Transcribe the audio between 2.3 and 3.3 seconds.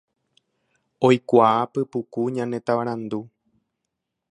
ñane tavarandu